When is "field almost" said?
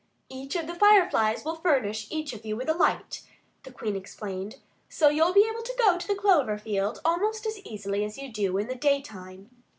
6.57-7.45